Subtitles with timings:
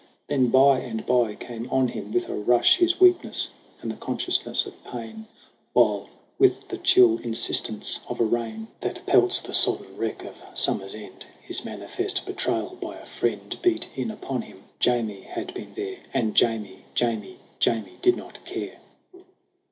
[0.25, 3.49] Then bye and bye came on him with a rush His weakness
[3.83, 5.27] and the consciousness of pain,
[5.73, 9.95] While, with the chill insistence of a rain THE AWAKENING 31 That pelts the sodden
[9.95, 14.63] wreck of Summer's end, His manifest betrayal by a friend Beat in upon him.
[14.79, 18.79] Jamie had been there; And Jamie Jamie Jamie did not care